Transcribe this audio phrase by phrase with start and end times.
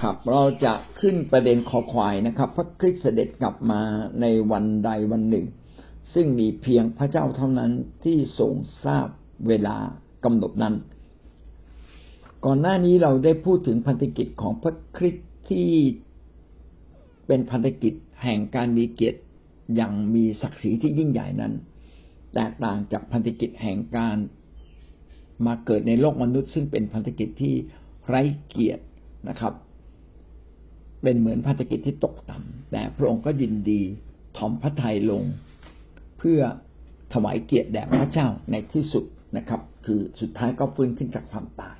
[0.00, 3.80] ครับ เราจะขึ้นประเด็นขอควายนะครับ พระคริสต์เสด็จกลับมา
[4.20, 5.46] ในวันใดวันหนึ่ง
[6.14, 7.70] ซึ่งมีเพียงพระเจ้าเท่านั้น
[8.04, 8.52] ที่ทรง
[8.84, 9.08] ทราบ
[9.48, 9.76] เวลา
[10.24, 10.74] กำหนดนั้น
[12.44, 15.68] ก่อนหน้านี้เราได้พูดถึงพันธกิจของพระคริสต์ที่
[17.26, 19.20] เป็นพันธกิจแห่งการมีเกียรติ
[19.76, 21.52] อย่างมีศักดิ์ศรีที่ยิ่งใหญ่นั้น
[22.34, 24.16] แตกต่างจากพันธกิจแห่งการ
[25.46, 27.54] มาเกิดในโลกมนุษย์ ซึ่งเป็นพันธกิจที่
[28.08, 28.84] ไร้เกียรติ
[29.28, 29.54] นะครับ
[31.02, 33.80] เป็นเหมือนพันธกิจที่ตกต่ำแต่พระองค์ก็ยินดี
[34.36, 35.22] ถ่อมพระทัยลง
[36.18, 36.40] เพื่อ
[37.12, 39.04] ถวายเกียรติแด่พระเจ้าในที่สุด
[39.36, 41.76] นะครับ คือสุดท้ายก็ฟื้นขึ้นจากความตาย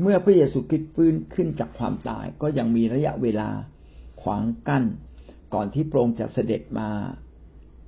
[0.00, 3.50] เมื่อพระเยซูคริสต์ฟื้นขึ้นจากความตาย ก็ยังมีระยะเวลา
[4.22, 4.84] ขวางกั้น
[5.54, 6.88] ก่อนที่พระองค์จะเสด็จมา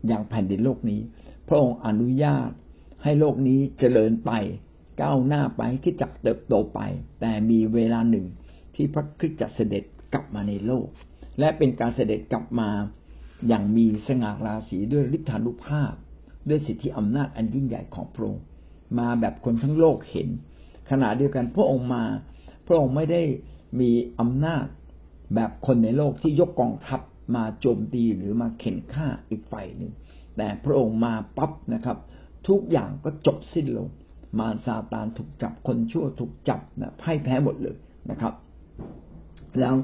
[0.07, 1.01] อย่างแผ่นดินโลกนี้
[1.49, 2.51] พระองค์อนุญาต
[3.03, 4.31] ให้โลกนี้เจริญไป
[5.03, 6.81] ก้าวหน้าไปที่จักเติบโตไป
[7.21, 8.27] แต่มีเวลาหนึ่ง
[8.75, 10.87] ที่พระคริสต์จะเสด็จ กลับมาในโลก
[11.39, 12.71] และเป็นการเสด็จกลับมา
[13.49, 15.93] อย่างมีสง่าราศีด้วยฤทธานุภาพ
[16.49, 18.45] ด้วยสิทธิอำนาจอันยิ่งใหญ่ของพระองค์
[18.99, 20.29] มาแบบคนทั้งโลกเห็น
[20.91, 22.05] ขณะเดียวกันพระองค์มา
[22.67, 23.23] พระองค์ไม่ได้
[23.81, 24.67] มีอำนาจ
[25.35, 27.01] แบบคนในโลกที่ยกกองทัพ
[27.37, 29.93] มาโจมตีหรือมาเข็นฆ่าอีกฝ่ายหนึ่ง
[30.37, 31.99] แต่พระองค์มาปั๊บนะครับ
[32.49, 33.89] ทุกอย่างก็จบสิ้นลง
[34.39, 37.77] มารซาตานถูกจับคนชั่วถูกจับนะพ่ายแพ้หมดเลย
[38.11, 38.33] นะครับ
[39.61, 39.75] แล้ว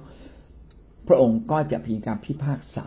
[1.08, 2.86] พระองค์ก็จะมีการพิพากษา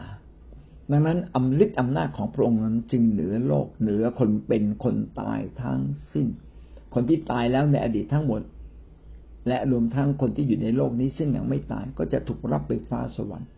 [0.92, 5.82] ดังนั้นอำลิดอำนาจของพระองค์นั้นจึงเหนือโลกเหนือคนเป็นคนตายทั้ง
[6.14, 6.28] สิ้น
[6.94, 8.42] คนที่ตายแล้วในอดีตทั้งหมด
[9.48, 13.50] และรวมทั้งคนที่อยู่ในโลกนี้ซึ่งยังไม่ตายก็จะถูกรับไปฟ้าสวรรค์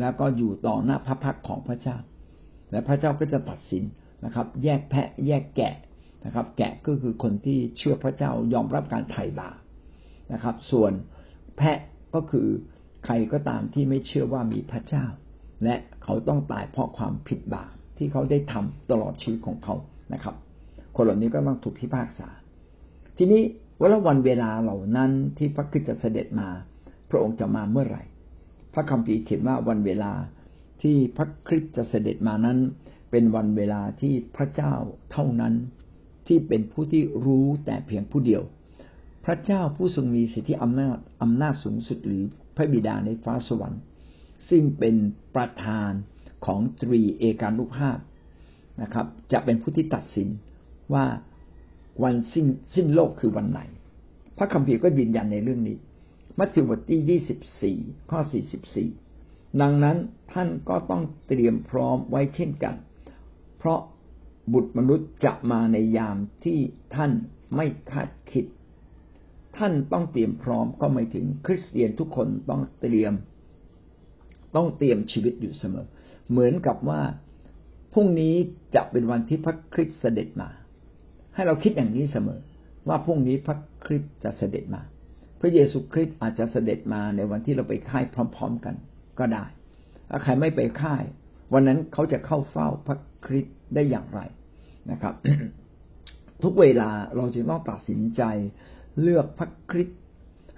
[0.00, 1.96] แล้วก็อยู่ต่อหน้าพระพักของพระเจ้า
[2.70, 3.84] และพระเจ้าก็จะตัดสิน
[4.24, 5.74] นะครับ แยกแพะแยกแกะ
[6.24, 9.56] นะครับ แกะก็คือคนที่เชื่อพระเจ้ายอมรับการไถ่บาป
[10.32, 10.92] นะครับ ส่วน
[11.56, 11.78] แพะ
[12.16, 12.48] ก็คือ
[13.04, 15.04] ใครก็ตามที่ไม่เชื่อว่ามีพระเจ้า
[15.64, 19.74] และเขาต้องตายเพราะความผิดบาปที่เขาได้ทำตลอดชีวิตของเขา
[20.12, 20.34] นะครับ
[20.96, 22.28] คนเหล่านี้ก็ต้องถูกพิพากษา
[23.16, 23.42] ทีนี้
[23.80, 26.48] ว่าวันเวลาเหล่านั้นที่พระคริสต์จะเสด็จมา
[27.10, 28.02] พระองค์จะมาเมื่อไหร่
[28.74, 30.12] พระคัมภีร์เขียนว่าวันเวลา
[30.82, 32.58] ที่พระคริสต์จะเสด็จมานั้น
[33.10, 34.74] เป็นวันเวลาที่พระเจ้า
[35.12, 35.54] เท่านั้น
[36.26, 38.42] ที่เป็นผู้ที่รู้แต่เพียงผู้เดียว
[39.26, 42.24] พระเจ้าผู้ทรงมีสิทธิอำนาจอำนาจสูงสุดหรือ
[42.56, 43.82] พระบิดาในฟ้าสวรรค์
[44.48, 44.96] ซึ่งเป็น
[45.34, 45.92] ประธาน
[46.46, 47.98] ของตรีเอกานุภาพ
[48.82, 50.28] นะครับ จะเป็นผู้ที่ตัดสิน
[50.94, 51.06] ว่า
[52.02, 53.60] วันสิ้นสิ้นโลกคือวันไหน
[54.36, 55.76] พระคัมภีร์ก็ยืนยันในเรื่องนี้
[56.38, 57.78] มัทธิวบทที่ยี่สิบสี่
[58.10, 58.88] ข้อสี่สิบสี่
[59.60, 59.96] ดังนั้น
[60.32, 62.74] ท่านก็ต้องเตรียมพร้อมไว้เช่นกัน
[63.58, 63.80] เพราะ
[64.52, 66.58] บุตรมนุษย์จะมาในยามที่
[66.94, 67.12] ท่าน
[67.54, 68.44] ไม่คาดคิด
[69.58, 73.12] ท่านต้องเตรียมพร้อมก็หมายถึงคริสเตียนทุกคนต้องเตรียม
[74.56, 75.86] ต้องเตรียมชีวิตอยู่เสมอ
[76.30, 77.02] เหมือนกับว่า
[77.92, 78.34] พรุ่งนี้
[78.74, 80.48] จะเป็นวันที่พระคริสต์เสด็จมา
[81.34, 82.40] ให้เราคิดอย่างนี้เสมอ
[82.88, 84.82] ว่าพรุ่งนี้พระคริสต์จะเสด็จมา
[85.40, 88.74] พระเยซูคริสต์อาจจะเสด็จมาในวันที่เราไปค่ายพร้อม ๆกัน
[89.18, 89.44] ก็ได้
[90.10, 91.02] ถ้าใครไม่ไปค่าย
[91.52, 94.20] วันนั้นเขาจะเข้าเฝ้าพระคริสต์ได้อย่างไร
[94.90, 95.14] นะครับ
[96.42, 98.22] ทุกเวลาเราจึงต้องตัดสินใจ
[99.02, 100.00] เลือกพระคริสต์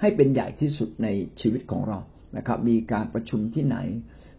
[0.00, 1.08] ให้เป็นใหญ่ที่สุดใน
[1.40, 1.98] ชีวิตของเรา
[2.36, 3.76] นะครับ มีการประชุมที่ไหน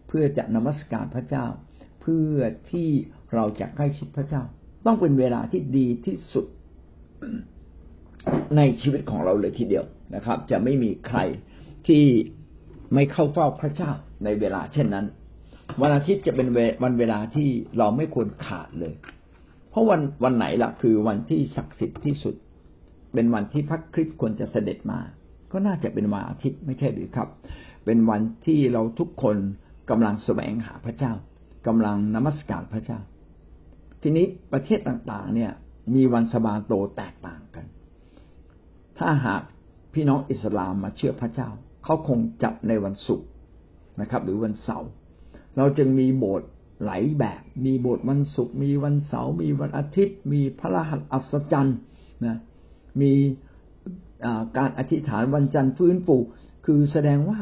[0.08, 1.46] เพื่อจะนมัสการพระเจ้า
[2.00, 2.36] เพื่อ
[2.70, 2.88] ที่
[3.34, 4.42] เราจะใกล้ชิดพระเจ้า
[4.86, 6.46] ต้องเป็นเวลาที่ดีที่สุด
[8.56, 9.84] ในชีวิตของเราเลยทีเดียว
[10.14, 11.18] นะครับ จะไม่มีใคร
[11.86, 12.04] ที่
[12.94, 13.90] ไม่เข้าเฝ้าพระเจ้า
[14.24, 15.06] ในเวลาเช่นนั้น
[15.80, 16.48] วันอาทิตย์จะเป็น
[16.82, 18.94] วันเวลาที่เราไม่ควรขาดเลย
[19.70, 22.34] เพราะวันวันไหนล่ะ คือวันที่ศักดิ์สิทธิ์ที่สุด
[23.14, 25.00] เป็นวันที่พระคริสต์ควรจะเสด็จมา
[25.52, 27.28] ก็น่าจะเป็นวันอาทิตย์ไม่ใช่หรือครับ
[27.84, 29.36] เป็นวันที่เราทุกคน
[29.90, 31.12] กำลังแสวงหาพระเจ้า
[31.66, 33.00] กำลังนมัสการพระเจ้า
[34.02, 35.52] ทีนี้ประเทศต่างๆ เนี่ย
[35.94, 37.66] มีวันสบาโตแตกต่างกัน
[38.98, 39.42] ถ้าหาก
[39.94, 41.48] พี่น้องอิสลามมาเชื่อพระเจ้า
[41.84, 43.26] เขาคงจัดในวันศุกร์
[44.00, 44.90] นะครับ หรือวันเสาร์
[45.56, 46.48] เราจึงมีโบสถ์
[46.84, 51.78] หลายแบบ มีโบสถ์วันศุกร์มีวันเสาร์มีวันอาทิตย์ มีพระรหัสอัศจรรย์
[52.26, 52.38] นะ
[53.00, 53.12] มี
[54.56, 56.16] การอธิษฐานวันจันทร์ฟื้นฟู
[56.66, 57.40] คือแสดงว่า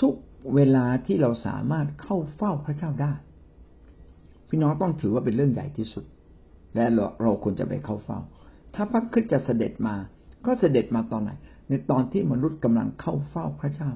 [0.00, 0.14] ทุก
[0.54, 3.12] เวลาที่เราสามารถเข้าเฝ้าพระเจ้าได้
[4.48, 6.04] พี่น้องต้องถือว่าเป็นเรื่องใหญ่ที่สุด
[6.74, 8.18] และเราเราควรจะไปเข้าเฝ้า
[8.74, 9.94] ถ้าพระคริสต์จะเสด็จมา
[10.46, 11.30] ก็เสด็จมาตอนไหน
[11.68, 13.90] ในตอนที่มนุษย์กำลังเข้าเฝ้าพระเจ้า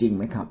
[0.00, 0.46] จริงไหมครับ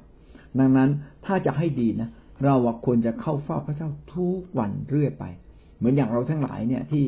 [0.59, 0.89] ดังนั้น
[1.25, 2.09] ถ้าจะให้ดีนะ
[2.45, 2.55] เรา
[2.85, 5.23] ควรจะเข้าเฝ้าพระเจ้าทุกวันเรื่อยไป
[5.77, 7.03] เหมือนอย่างเราทั้งหลายเนี่ยที่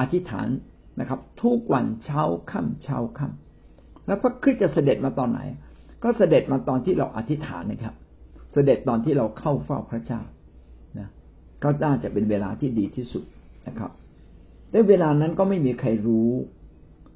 [0.00, 0.46] อธิษฐาน
[1.00, 5.40] นะครับ ทุกวันเช้าค่ำเช้าค่ำแล้วพระคริสต์จะเสด็จมาตอนไหน
[6.02, 7.94] ก็เสด็จมาตอนที่เราอธิษฐานนะครับ
[8.52, 10.20] เสด็จตอนที่เราเข้าเฝ้าพระเจ้า
[10.98, 11.08] นะ
[11.62, 13.24] ก็น่าจะเป็นเวลาที่ดีที่สุด
[13.68, 13.90] นะครับ
[14.70, 16.30] แต่เวลานั้นก็ไม่มีใครรู้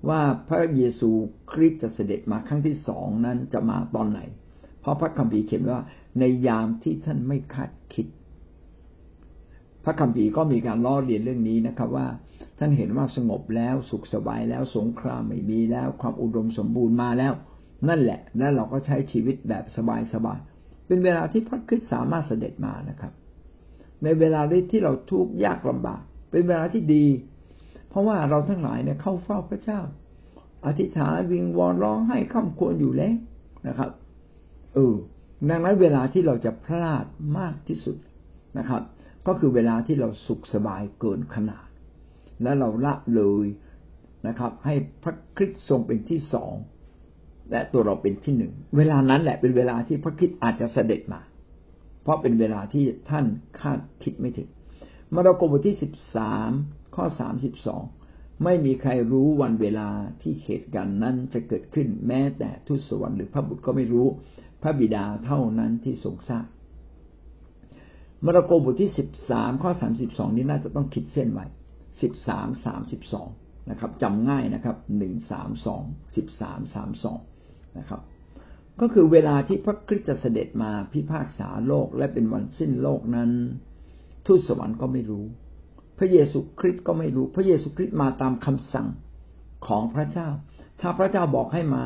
[0.09, 1.11] ว่าพระเยซู
[1.51, 4.21] คริสต์จะเสด็จมาครั้งที่สองนั้นจะมาตอนไหน
[4.81, 5.81] เพราะพระคัมภีร์เขียนว่า
[6.19, 8.07] ในยามที่ท่านไม่คาดคิด
[9.85, 12.09] พระคัมภีร์ก็มีการล้อเลียนเรื่องนี้นะครับ ว่า
[12.59, 17.33] ท่านเห็นว่าสงบแล้วสุขสบายแล้วสงครามไม่มีแล้วความอุดมสมบูรณ์มาแล้ว
[17.89, 19.79] นั่นแหละ แล้วเราก็ใช้ชีวิตแบบส
[20.25, 23.13] บายๆเป็นเวลาที่พระคริสต์สามารถเสด็จมานะครับ
[24.03, 24.41] ในเวลา
[24.71, 27.07] ที่เราทุกข์ยากลำบาก เป็นเวลาที่ดี
[27.89, 29.81] เพราะว่าเราทั้งหลายเนี่ยเข้าเฝ้าพระเจ้า
[30.67, 33.15] อธิษฐานวิงวอนร้องให้ข้ามควรอยู่แล้ว
[33.69, 33.91] นะครับ
[34.75, 34.95] เออ
[35.49, 37.05] ดังนั้นเวลาที่เราจะพลาด
[37.39, 37.97] มากที่สุด
[38.59, 38.83] นะครับ
[39.27, 41.67] ก็คือเวลาที่เราสุขสบายเกินขนาด
[42.43, 43.47] และเราละเลย
[44.27, 46.53] นะครับ ให้พระคริสต์ทรงเป็นที่สอง
[47.51, 51.21] และตัวเราเป็นที่หนึ่งเวลานั้นแหละเป็นเวลาที่พระคริสต์อาจจะเสด็จมา
[52.03, 53.27] เพราะเป็นเวลาที่ท่าน
[53.61, 54.49] คาดคิดไม่ถึง
[55.15, 56.51] มาระโกบทที่สิบสาม
[56.95, 57.83] ข้อสามสิบสอง
[58.45, 59.89] ไม่มีใครรู้วันเวลา
[60.23, 64.07] ที่เหตุการณ์นั้นจะเกิดขึ้นแม้แต่ทูตสวรรค์หรือพระบุตรก็ไม่รู้
[64.63, 66.47] พระบิดาเท่านั้นที่ทรงทราบ
[68.27, 71.47] มาระโกบทที่สิบสามข้อสามสิบสองนี้น่าจะต้องคิดเส้นไว้
[72.03, 73.29] สิบสามสามสิบสอง
[73.71, 75.83] นะครับจำง่ายนะครับหนึ่งสามสอง
[76.17, 77.19] สิบสามสามสอง
[77.79, 78.01] นะครับ
[78.81, 83.31] ก็คือเวลาที่พระคริสต์จะเสด็จมาพิพากษาโลกและเป็นวันสิ้นโลกนั้น
[84.27, 85.25] ทูตสวรรค์ก็ไม่รู้
[85.99, 88.89] พระเยซูคริสต์ก็ไม่รู้ พระเยซูคริสต์มาตามคำสั่ง
[89.67, 90.29] ของพระเจ้า
[90.81, 91.85] ถ้าพระเจ้าบอกให้มา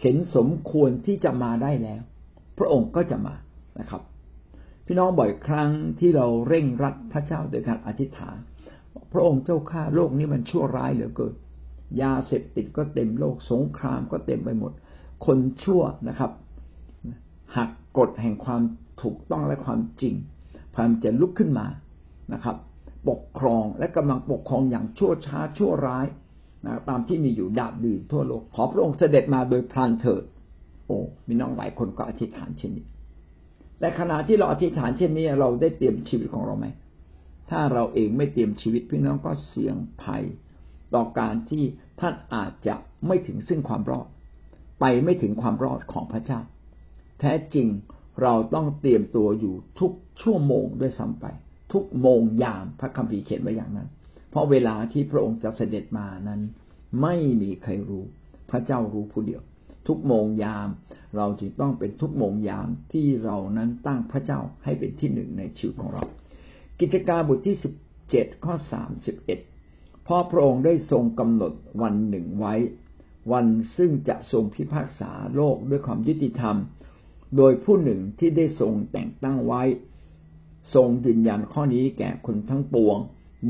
[0.00, 2.02] เห็นสมควรที่จะมาได้แล้ว
[2.58, 3.34] พระองค์ก็จะมา
[3.80, 4.02] นะครับ
[4.86, 5.70] พี่น้องบ่อยครั้ง
[6.00, 8.36] ที่เราเร่งรัดพระเจ้าโดยการอธิษฐาน
[9.12, 11.34] พระองค์เจ้าข้าโลกนี้มันชั่วร้ายเหลือเกิน
[12.02, 14.72] ยาเสพติดก็เต็มโลกสงครามก็เต็มไปหมด
[15.26, 16.30] คนชั่วนะครับ
[17.56, 18.62] หักกฎแห่งความ
[19.02, 20.14] ถูกต้องและความจริง
[20.74, 21.66] พยามจะลุกขึ้นมา
[22.32, 22.56] นะครับ
[23.08, 26.06] ปกครองและกำลังปกครองอย่างชั่วช้าชั่วร้าย
[26.66, 30.22] นะตามที่มีอยู่ดาบดื่นทั่วโลกขอพระองค์เสด็จมาโดยพลันเถิด
[30.86, 32.86] โอ้มีน้องหลายคนก็อธิษฐานเช่นนี้
[33.78, 36.66] แต่ขณะที่เราอธิษฐานเช่นนี้เราได้เตรียมชีวิตของเราไหม
[37.50, 40.24] ถ้าเราเองไม่เตรียมชีวิตพี่น้องก็เสี่ยงภัย
[40.94, 41.64] ต่อการที่
[42.00, 42.74] ท่านอาจจะ
[43.06, 44.06] ไม่ถึงซึ่งความรอด
[44.80, 46.40] ไปไม่ถึงความรอดของพระเจ้า
[47.20, 47.68] แท้จริง
[48.22, 49.92] เราต้องเตรียมตัวอยู่ทุก
[50.22, 51.26] ชั่วโมงด้วยซ้ำไป
[51.72, 53.88] ทุกโมงยามพระคัมภีร์เขียนไว้อย่างนั้น
[54.30, 56.40] เพราะเวลาที่พระองค์จะเสด็จมานั้น
[57.02, 58.04] ไม่มีใครรู้
[58.50, 59.42] พระเจ้ารู้ผู้เดียว
[59.88, 60.68] ทุกโมงยาม
[61.16, 66.04] เราจึงต้องเป็นทุกโมงยามที่เรานั้นตั้งพระเจ้าให้เป็นที่หนึ่งในชีวิตของเรา
[66.80, 67.74] กิจการบทที่สิบ
[68.10, 69.38] เจ็ดข้อสามสิบเอ็ด
[70.06, 71.52] พอพระองค์ได้ทรงกำหนด
[71.82, 72.54] วันหนึ่งไว้
[73.32, 73.46] วัน
[73.76, 76.56] ซึ่งจะทรงพิพากษาโลกด้วยความยุติธรรม
[77.36, 79.62] โดยผู้หนึ่งที่ได้ทรงแต่งตั้งไว้
[80.74, 82.98] ทรงยืนยันข้อนี้แก่คนทั้งปวง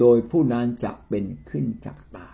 [0.01, 2.31] โดยผู้นั้นจะเป็นขึ้นจากตา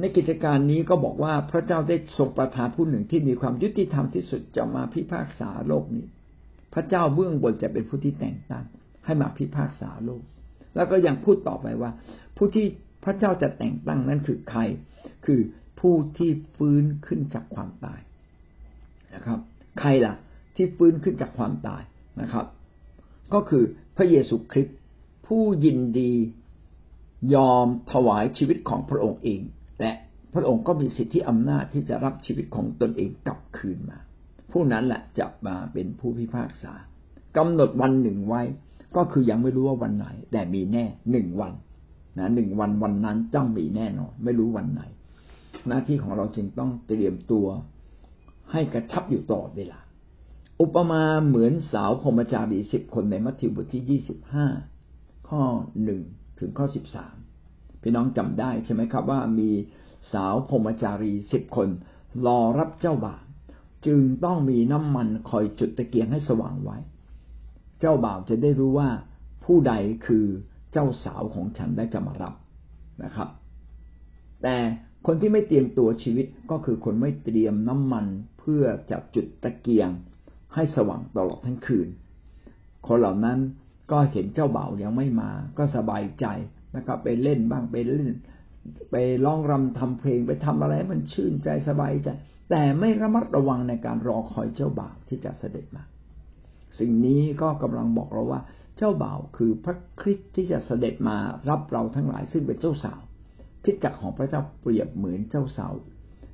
[0.00, 6.04] ในกิจการนี้ก็บอกว่าพระเจ้าได้ทรงประทานผู้หนึ่งที่มีความยุติธรรมที่สุดจะมาพิพากษาโลกนี้
[6.74, 8.64] พระเจ้าเบื้องบนจะเป็นผู้ที่แต่งตั้ง
[9.04, 10.22] ให้มาพิพากษาโลก
[10.74, 11.90] แล้วก็ยังพูดต่อไปว่า
[12.36, 12.66] ผู้ที่
[13.04, 14.60] พระเจ้าจะแต่งตั้งนั้นคือใคร
[15.26, 15.40] คือ
[15.80, 18.00] ผู้ที่ฟื้นขึ้นจากความตาย
[19.14, 19.40] นะครับ
[19.80, 20.14] ใครล่ะ
[20.56, 21.82] ที่ฟื้นขึ้นจากความตาย
[22.20, 22.46] นะครับ
[23.34, 23.64] ก็คือ
[23.96, 24.76] พระเยซูคริสต์
[25.26, 26.12] ผู้ยินดี
[27.34, 29.40] ยอมถวายชีวิตของพระองค์เอง
[29.80, 29.92] และ
[30.34, 33.98] พระองค์ก็มีสิทธิอำนาจที่จะรับชีวิตของตนเองกลับคืนมา
[34.52, 36.72] ผู้นั้นแหละจะมาเป็นผู้พิพากษา
[37.36, 38.42] กำหนดวันหนึ่งไว้
[38.96, 41.52] ก็คือยังไม่รู้ว่าวันไหน แต่มีแน่หนึ่งวัน
[42.18, 44.82] นะหนึ่งวันวันนั้นต้องมีแน่นอนไม่รู้วันไหน
[45.68, 47.46] หน้าที่ของเราจึงต้องเตรียมตัว
[48.52, 49.80] ให้กระชับอยู่ตลอดเวลา
[50.60, 54.46] อุปมาเหมือนสาวพรมจารีสิบคนในมัทธิวบทที่ยี่สิบห้า
[55.28, 55.42] ข้อ
[55.84, 56.02] หนึ่ง
[56.38, 57.16] ถึงข้อสิบสาม
[57.88, 59.50] พี่น้องจำได้ใช่ไหมครับว่ามี
[60.12, 61.68] สาวพรมจารีสิบคน
[62.26, 63.22] รอรับเจ้าบ่าว
[63.86, 66.78] จึงต้องมีน้ำมันคอยจุดตะเกียงให้สว่างไว้
[67.80, 68.88] เจ้าบ่าวจะได้รู้ว่า
[69.44, 69.72] ผู้ใด
[70.06, 70.26] คือ
[70.72, 72.34] เจ้าสาวของฉันได้จะมารับ
[73.04, 73.28] นะครับ
[74.42, 74.56] แต่
[75.06, 78.06] คนที่ไม่เตรียมตัวชีวิตก็คือคนไม่เตรียมน้ำมัน
[78.38, 79.88] เพื่อจะจุดตะเกียง
[80.54, 81.88] ให้สว่างตลอดทั้งคืน
[82.86, 83.38] คนเหล่านั้น
[83.90, 86.26] ก็เห็นเจ้าบ่าวยังไม่มา ก็สบายใจ
[86.76, 88.08] นะครับ ไปเล่นบ้างไปเล่น
[88.90, 92.08] ไปร้องรำทำเพลงไปทำอะไรมันชื่นใจสบายใจ
[92.50, 95.82] แต่ไม่ระมัดระวังในการรอคอยเจ้าบ่าวที่จะเสด็จมา
[96.78, 98.40] สิ่งนี้ก็กำลังบอกเราว่า
[98.76, 101.16] เจ้าบ่าวคือพระคริสต์ที่จะเสด็จมา
[101.48, 103.00] รับเราทั้งหลายซึ่งเป็นเจ้าสาว
[103.64, 105.72] พิจักของพระเจ้าเปรียบเหมือนเจ้าสาว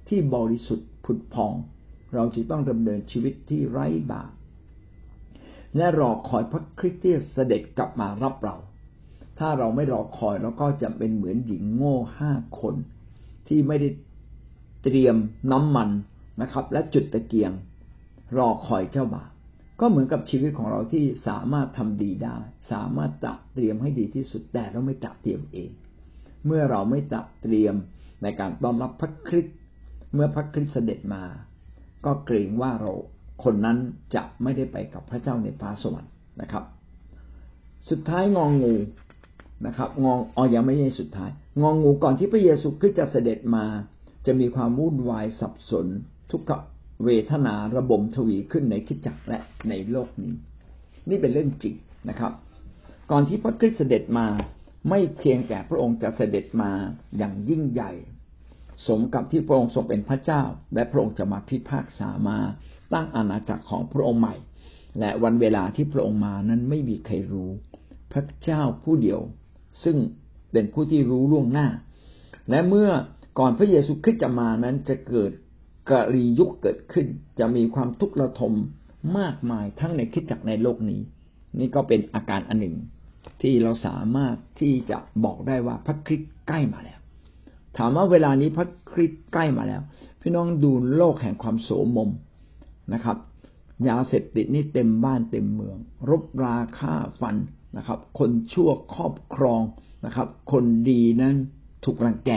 [0.09, 1.55] ที่บริสุทธิ์ผุดพอง
[2.15, 4.31] เราจะต้องดำเนินชีวิตที่ไร้บาป
[5.77, 8.57] และรอคอยพระคริสต์ที่เสด็จกลับมารับเรา
[9.39, 12.75] ถ้าเราไม่รอคอยเราก็จะเป็นเหมือนหญิงโง่ห้าคน
[13.49, 13.89] ที่ไม่ได้
[14.83, 15.17] เตรียม
[15.53, 15.91] น้ำมัน
[16.43, 17.53] นะครับ และจุดตะเกียง
[18.39, 19.29] รอคอยเจ้าบ่าว
[19.81, 22.37] ก็เหมือนกับชีวิตของเราที่สามารถทำดีได้
[22.73, 25.71] สามารถจัดเตรียมให้ดีที่สุดแต่เราไม่จัดเตรียมเอง
[26.47, 27.75] เมื่อเราไม่จัดเตรียม
[28.23, 29.57] ในการต้อนรับพระคริสต์
[30.15, 31.25] เมื่อพระคริสต์เสด็จมา
[32.05, 32.93] ก็เกรงว่าเรา
[33.45, 33.79] คนนั้น
[34.15, 36.65] จะไม่ได้ไปกับพระเจ้าในฟ้าสวรรค์นะครับ
[37.91, 38.75] สุดท้ายงองงู
[39.67, 41.31] นะครับ งองออยังไม่ใช่สุดท้าย
[41.63, 43.65] งองงูก่อนที่พระเยซูคริสต์จะเสด็จมา
[44.27, 45.87] จะมีความวุ่นวายสับสน
[46.31, 46.51] ทุกข
[47.05, 50.35] เวทนาระบมทวีขึ้นในคิดจักและในโลกนี้
[51.09, 51.75] นี่เป็นเรื่องจริง
[52.09, 52.33] นะครับ
[53.11, 54.27] ก่อนที่พระคริสต์เสด็จมา
[54.89, 56.71] ไม่เพียงแต่พระองค์จะเสด็จมา
[57.19, 57.93] อย่างยิ่งใหญ่
[58.87, 60.43] สมกับที่พระองค์ทรงเป็นพระเจ้า
[60.75, 62.39] และพระองค์จะมาพิพากษามา
[62.95, 64.37] ตั้งอาณาจักรของพระองค์ใหม่
[65.01, 67.51] และวันเวลาที่พระองค์มานั้นไม่มีใครรู้
[68.13, 69.21] พระเจ้าผู้เดียว
[69.83, 69.97] ซึ่ง
[70.53, 71.69] เป็นผู้ที่รู้ล่วงหน้า
[72.51, 72.91] และเมื่อ
[73.39, 75.33] ก่อนพระเยซูคริสต์จะมานั้นจะเกิด
[75.91, 77.07] กรียุคเกิดขึ้น
[77.39, 78.53] จะมีความทุกข์ระทม
[79.19, 81.01] มากมายทั้งในคิดจักในโลกนี้
[81.59, 82.77] นี่ก็เป็นอาการอันหนึ่ง
[83.43, 86.99] ที่เราสามารถที่จะบอกได้ว่าพระคริสต์ใกล้มาแล้ว
[87.77, 89.83] ถามว่าเวลานี้พระคริสต์ใกล้มาแล้ว
[90.21, 92.11] พี่น้องดูโลกแห่งความโสมม
[92.93, 93.17] นะครับ
[93.89, 95.77] ยาเสพติดนี่เต็มบ้านเต็มเมือง
[96.11, 97.37] รบราฆ่าฟัน
[97.77, 99.63] นะครับ คนชั่วครอบครอง
[100.07, 101.35] นะครับ คนดีนั้น
[101.85, 102.33] ถูกรังแก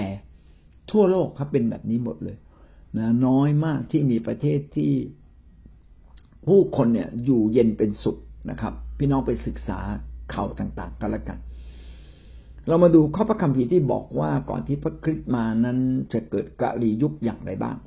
[0.92, 2.38] ทั่วโลกครับเป็นแบบนี้หมดเลย
[2.98, 4.92] นะน้อยมากที่มีประเทศที่
[6.48, 8.18] ผู้คนเนี่ยอยู่เย็นเป็นสุข
[8.50, 9.80] นะครับ พี่น้องไปศึกษา
[10.34, 11.40] ข่าวต่าง ๆ กันละกัน
[12.68, 15.78] เรามาดูข้อพระคัมภีร์ที่บอกว่าก่อนที่พระคริสต์มานั้น
[16.14, 17.78] จะเกิดกะลียุคอย่างไรบ้าง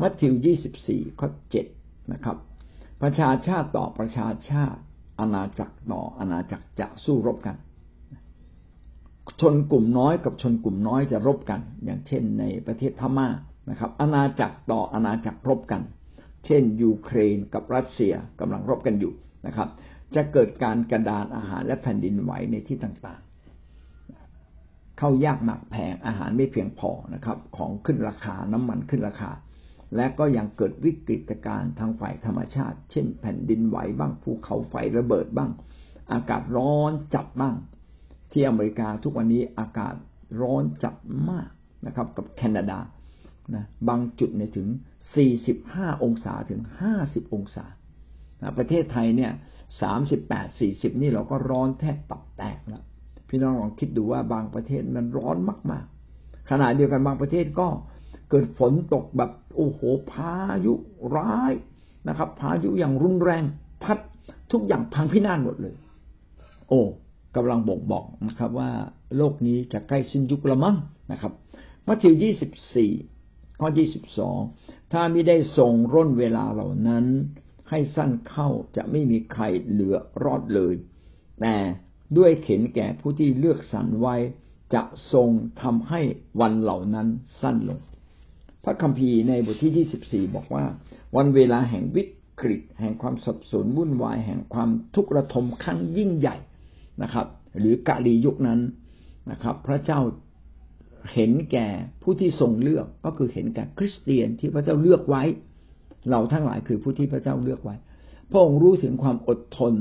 [0.00, 1.66] มัทธิวยี่สิบสี่ข้อเจ็ด
[2.12, 2.36] นะครับ
[3.02, 4.80] ประชาชาติต่อประชาชาติ
[5.20, 7.56] อาณาจักรต่ออาณาจักรจะสู้รบกัน
[9.40, 13.28] ชนกลุ่มน้อยกับชนกลุ่มน้อยจะรบกัน อย่างเช่นในประเทศพม่า
[13.70, 15.82] นะครับ อาณาจักรต่ออาณาจักรรบกัน
[16.46, 19.12] เช่น ยูเครนกับรัสเซียกำลังรบกันอยู่
[19.46, 19.68] นะครับ
[20.14, 29.30] จะเกิดการกระดานอาหารและแผ่นดินไหวในที่ต่างๆ เข้ายากหนักแพงอาหารไม่เพียงพอนะครับ ของขึ้นราคาน้ำมันขึ้นราคา
[29.96, 35.50] และก็ยังเกิดวิกฤตการณ์ทางฝ่ายธรรมชาติ เช่น แผ่นดินไหวบ้างภูเขาไฟระเบิดบ้าง
[36.12, 37.56] อากาศร้อนจัดบ้าง
[38.32, 39.94] ที่อเมริกาทุกวันนี้อากาศ
[40.40, 40.96] ร้อนจัด
[41.30, 41.48] มาก
[41.86, 42.78] นะครับ กับแคนาดา
[43.54, 44.68] นะบางจุดเนี่ยถึง
[45.36, 46.60] 45 องศาถึง
[46.98, 47.64] 50 องศา
[48.58, 49.32] ประเทศไทยเนี่ย
[49.92, 52.84] 38 40 นี่เราก็ร้อนแทบตับแตกแล้ว
[53.28, 55.36] พี่น้องลองคิดดูว่าบางประเทศมันร้อน
[55.70, 55.84] มาก
[56.16, 57.68] ๆ ขณะเดียวกันบางประเทศก็
[58.34, 59.80] เกิดฝนตกแบบโอ้โห
[60.12, 60.34] พา
[60.64, 60.74] ยุ
[61.16, 61.52] ร้าย
[62.08, 63.44] นะครับ พายุอย่างรุนแรง
[63.82, 63.98] พัด
[64.52, 65.74] ทุกอย่างพังพินาศหมดเลย
[66.68, 66.80] โอ้
[67.36, 68.70] กำลังบ่งบอกนะครับ ว่า
[69.16, 70.76] โลกนี้จะใกล้สิ้นยุคละมั้ง
[71.12, 71.32] นะครับ
[71.86, 72.14] มัทธิว
[72.90, 74.38] 24ข้อที่สิบสอง
[74.92, 77.04] ถ้าไม่ได้ทรงร่นเวลาเหล่านั้น
[77.70, 80.74] ให้สั้นเข้าจะไม่มีใครเหลือรอดเลย
[81.40, 81.56] แต่
[82.16, 84.16] ด้วยเข็นแก่ผู้ที่เลือกสรรไว้
[84.74, 85.28] จะทรง
[85.62, 86.00] ทำให้
[86.40, 87.08] วันเหล่านั้น
[87.40, 87.80] สั้นลง
[88.64, 90.64] พระคัมภีร์ในบทที่ยี่สิบสี่บอกว่า
[91.16, 92.04] วันเวลาแห่งวิ
[92.40, 96.36] กฤต แห่งความสับสนวุ่นวาย แห่งความทุกข์ระทมครั้งยิ่งใหญ่
[97.02, 97.26] นะครับ
[97.58, 98.60] หรือกาลียุคนั้น
[99.30, 100.00] นะครับ พระเจ้า
[101.14, 101.66] เห็นแก่
[102.02, 105.22] ผู้ที่ทรงเลือกก็คือเห็นแก่คริสเตียนที่พระเจ้าเลือกไว้
[106.10, 107.74] เราทั้งหลายคือผู้ที่พระเจ้าเลือกไว้
[108.30, 109.72] พระองค์รู้ถึงความอดทน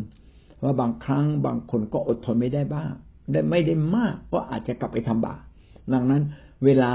[0.64, 2.92] ว่าบางครั้งบางคนก็อดทนไม่ได้บ้าง
[3.32, 5.42] ได้ไม่ได้มากก็อาจจะกลับไปทำบาป
[5.94, 6.24] ดังนั้น
[6.66, 6.92] เวลา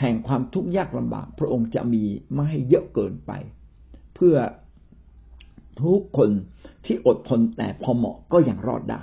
[0.00, 2.02] แห่งความทุกข์ยากลำบาก พระองค์จะมี
[2.32, 3.32] ไม่ให้เยอะเกินไป
[4.14, 4.36] เพื่อ
[5.82, 6.30] ทุกคน
[6.84, 9.02] ที่อดทนแต่พอเหมาะก็ยังรอดได้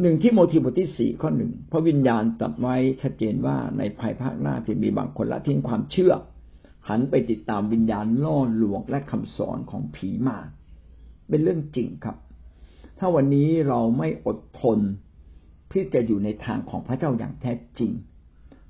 [0.00, 6.12] หนึ่งที่โมทีบทที่สี่ข้อหนึ่งพระวิญญาณตัดไว้ชัดเจนว่าในภายภาคหน้าจะมีบางคนละทิ้งความเชื่อ
[6.88, 10.38] หันไปติดตามวิญญาณล่อลวงและคำสอนของผีมา
[11.28, 12.16] เป็นเรื่องจริงครับ
[12.98, 14.78] ถ้าวันนี้เราไม่อดทน
[15.72, 17.92] ที่จะอยู่ในทางของพระเจ้าอย่างแท้จริง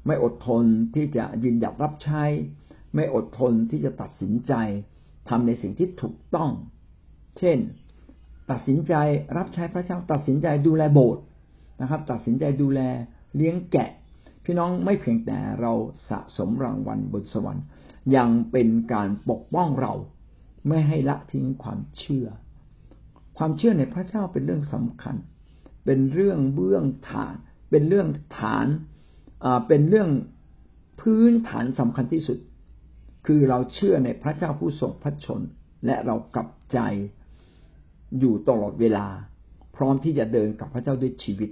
[0.06, 2.24] ไม่อดทนที่จะยืนหยัดรับใช้
[2.94, 4.52] ไม่อดทนที่จะตัดสินใจ
[5.28, 6.50] ทำในสิ่งที่ถูกต้อง
[7.38, 7.58] เช่น
[8.50, 8.94] ตัดสินใจ
[9.36, 11.22] รับใช้พระเจ้า ตัดสินใจดูแลโบสถ์
[11.80, 12.80] นะครับ ตัดสินใจดูแล
[13.36, 13.90] เลี้ยงแกะ
[14.44, 15.72] พี่น้องไม่เพียงแต่เรา
[16.08, 17.64] สะสมรางวัลบนสวรรค์
[18.16, 19.92] ยังเป็นการปกป้องเรา
[20.68, 22.26] ไม่ให้ละทิ้งความเชื่อ
[23.38, 25.16] ความเชื่อในพระเจ้าเป็นเรื่องสำคัญ
[25.84, 27.34] เป็นเรื่องเบื้องฐาน
[27.70, 28.66] เป็นเรื่องฐาน
[29.66, 30.10] เป็นเรื่อง
[31.00, 32.38] พื้นฐานสำคัญที่สุด
[33.26, 35.40] คือเราเชื่อในพระเจ้าผู้ทรงพระชน
[35.86, 36.78] และเรากลับใจ
[38.18, 39.06] อยู่ตลอดเวลา
[39.76, 41.50] พร้อมที่จะเดินกับพระเจ้าด้วยชีวิต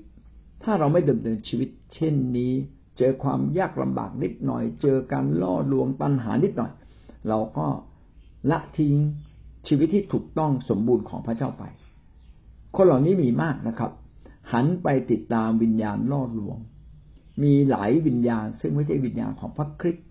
[0.63, 2.53] ถ้าเราไม่ดำเนินชีวิต เช่นนี้
[2.99, 6.73] เจอความยากลำบากนิดหน่อย เจอการล่อลวงตัณหานิดหน่อย
[7.29, 7.67] เราก็
[8.51, 8.95] ละทิ้ง
[9.69, 11.65] ชีวิตที่ถูกต้องสมบูรณ์ของพระเจ้าไป
[12.77, 13.91] คนเหล่านี้มีมากนะครับ
[14.53, 16.59] หันไปติดตามวิญญาณล่อลวง
[17.43, 20.07] มีหลายวิญญาณ ซึ่งไม่ใช่วิญญาณของพระคริสต์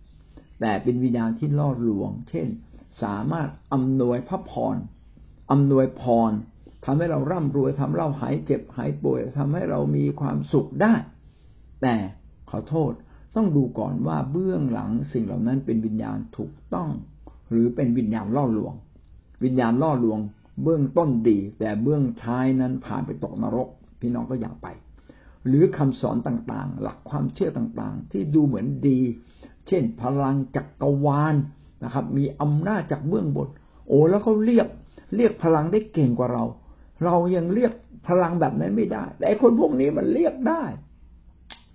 [0.62, 2.48] แต่เป็นวิญญาณที่ล่อลวง เช่น
[3.04, 4.76] สามารถอำนวยพระพร
[5.52, 6.32] อำนวยพร
[6.86, 10.94] ทำให้เราร่ำรวยทำเราหายเจ็บหายป่วยทำให้เรามีความสุขได้
[11.82, 11.96] แต่
[12.50, 12.92] ขอโทษ
[13.36, 16.90] ต้องดูก่อนว่าเบื้องหลังสิ่งเหล่านั้นเป็นวิญญาณถูกต้อง
[17.50, 18.74] หรือเป็นวิญญาณล่อลวง
[19.44, 20.20] วิญญาณล่อลวง
[20.64, 23.68] เบื้องต้นดี แต่เบื้องท้ายนั้นผ่านไปตกนรก
[24.00, 24.68] พี่น้องก็อย่าไป
[25.48, 29.00] หรือคำสอนต่างๆ หลักความเชื่อต่างๆ ที่ดูเหมือนดี
[29.67, 31.36] เช่น พลังจักรวาล
[31.84, 33.50] นะครับ มีอำนาจจากเบื้องบน
[33.88, 34.67] โอ้แล้วเขาเรียก
[35.15, 36.43] เรียกพลังได้เก่งกว่าเรา
[37.03, 37.74] เรายังเรียก
[38.08, 40.63] พลังแบบนั้นไม่ได้ แต่คนพวกนี้มันเรียกได้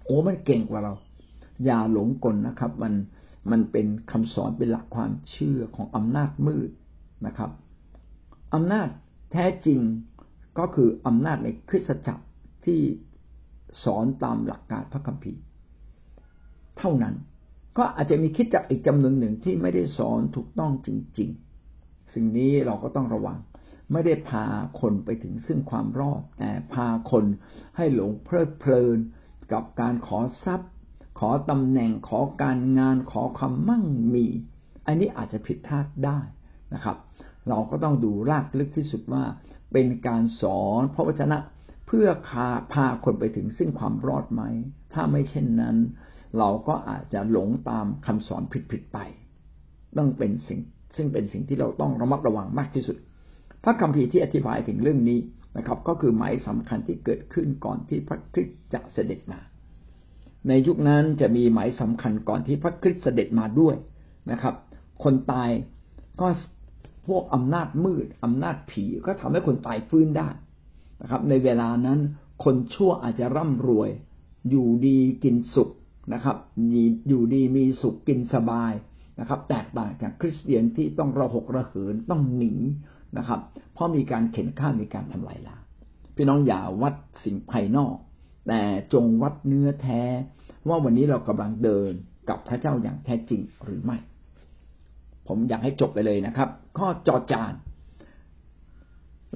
[0.05, 0.95] โอ้มันเก่งกว่าเรา
[1.65, 2.95] อย่าหลงกลนะครับ มัน
[3.51, 6.71] มันเป็นคำสอนเป็นหลักความเชื่อของอำนาจมืด
[7.27, 7.51] นะครับ
[8.55, 8.89] อำนาจ
[9.33, 9.81] แท้จริง
[10.59, 12.25] ก็คืออำนาจในคริสตจักร
[12.65, 12.81] ที่
[13.85, 15.43] สอนตามหลักการพระคัมภีร์
[16.79, 17.15] เท่านั้น
[17.79, 20.89] ก็อาจจะมีคิดจักอีกจำนวนหนึ่งที่ไม่ได้สอนถูกต้องจ
[21.19, 21.31] ริง
[21.71, 23.39] ๆ สิ่งนี้เราก็ต้องระวัง
[23.93, 24.45] ไม่ได้พา
[24.81, 27.25] คนไปถึงซึ่งความรอด แต่พาคน
[27.77, 28.99] ให้หลงเพลิดเพลิน
[29.53, 30.71] กับการขอทรัพย์
[31.21, 34.27] ขอตำแหน่งขอการงานขอความมั่งมี
[34.87, 36.19] อันนี้อาจจะผิดพลาดได้
[36.75, 36.97] นะครับ
[37.49, 39.25] เราก็ต้องดูรากลึกที่สุดว่า
[39.73, 41.39] เป็นการสอนพระวจนะ
[41.87, 44.43] เพื่อคาพาคนไปถึงซึ่งความรอดไหม
[44.93, 45.77] ถ้าไม่เช่นนั้น
[46.39, 48.99] เราก็อาจจะหลงตามคำสอนผิดๆไป
[49.97, 50.61] ต้องเป็นสิ่ง
[50.97, 52.97] ซึ่งเป็นสิ่งที่เราต้องระมัดระวังมากที่สุด
[53.65, 55.19] พระคัมภีร์ที่อธิบายถึงเรื่องนี้
[55.57, 59.41] นะครับ ก็คือหมายสำคัญที่เกิดขึ้นก่อนที่พระคริสต์จะเสด็จมา
[60.49, 63.77] ในยุคนั้นจะมีหมายสำคัญก่อนที่พระคริสต์เสด็จมาด้วย
[64.31, 64.55] นะครับ
[65.05, 65.51] คนตาย
[66.21, 66.29] ก็
[67.09, 70.29] พวกอำนาจมืดอำนาจผีก็ทำให้คนตายฟื้นได้
[71.03, 71.99] นะครับ ในเวลานั้น
[72.45, 73.91] คนชั่วอาจจะร่ำรวย
[74.51, 75.71] อยู่ดีกินสุข
[76.15, 76.37] นะครับ
[77.09, 78.73] อยู่ดีมีสุขกินสบาย
[79.21, 82.55] นะครับ แตกต่างจากคริสเตียนที่ต้องระหกระเหินต้องหนี
[83.19, 83.41] นะครับ
[83.73, 85.63] เพราะมีการเข็นฆ่ามีการทำลายล้าง
[86.17, 87.97] พี่น้องอย่าวัดสิ่งภายนอก
[88.49, 90.03] แต่จงวัดเนื้อแท้
[90.69, 91.93] ว่าวันนี้เรากำลังเดิน
[92.29, 93.97] กับพระเจ้าอย่างแท้จริงหรือไม่
[95.29, 97.53] ผมอยากให้จบไปเลยนะครับ ข้อจอจาน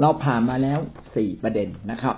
[0.00, 0.78] เราผ่านมาแล้ว
[1.14, 2.16] สี่ประเด็นนะครับ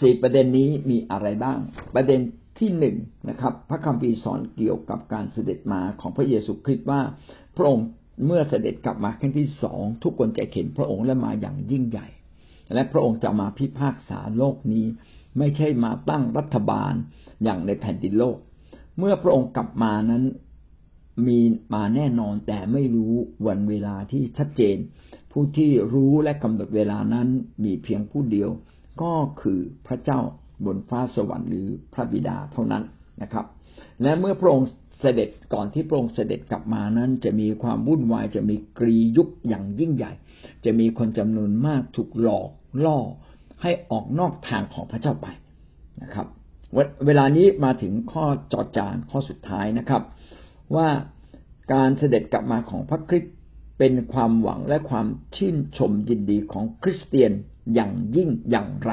[0.00, 1.58] สี่ประเด็นนี้มีอะไรบ้าง
[1.94, 2.20] ประเด็น
[2.58, 2.96] ที่หนึ่ง
[3.28, 7.00] นะครับ พระคัมภีร์สอนเกี่ยวกับการเสด็จมาของพระเยซูคริสต์ว่า
[7.56, 7.86] พระองค์
[8.26, 12.08] เมื่อเสด็จกลับมาครั้งที่สองทุกคนจะเห็นพระองค์และมาอย่างยิ่งใหญ่
[12.74, 14.86] และพระองค์จะมาพิพากษาโลกนี้
[15.38, 16.92] ไม่ใช่มาตั้งรัฐบาล
[17.44, 18.38] อย่างในแผ่นดินโลก
[18.98, 20.24] เมื่อพระองค์กลับมานั้น
[21.26, 21.38] มี
[21.74, 23.14] มาแน่นอนแต่ไม่รู้
[23.46, 24.76] วันเวลาที่ชัดเจน
[25.36, 27.28] ผู้ที่รู้และกำหนดเวลานั้น
[27.64, 28.50] มีเพียงผู้เดียว
[29.02, 30.20] ก็คือพระเจ้า
[30.66, 32.82] บนฟ้าสวรรค์หรือพระบิดาเท่านั้น
[33.22, 33.46] นะครับ
[34.02, 34.68] และเมื่อพระองค์
[35.00, 40.12] เสด็จก่อนที่พระองค์เสด็จกลับมานั้น จะมีความวุ่นวายจะมีกรียุคอย่างยิ่งใหญ่
[40.64, 42.48] จะมีคนจำนวนมากถูกหลอก
[42.84, 42.98] ล่อ
[43.62, 45.26] ให้ออกนอกทางของพระเจ้าไป
[46.02, 46.26] นะครับ
[47.06, 50.02] เวลานี้มาถึงข้อจอดจานข้อสุดท้ายนะครับ
[50.76, 50.88] ว่า
[51.72, 53.34] การเสด็จกลับมาของพระคริสต์
[53.78, 55.06] เป็นความหวังและความ
[55.36, 57.32] ชื่นชมยินดีของคริสเตียน
[57.74, 58.92] อย่างยิ่งอย่างไร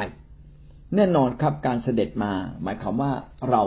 [0.96, 2.32] แน่นอนครับการเสด็จมา
[2.64, 3.12] หมายความว่า
[3.50, 3.64] เรา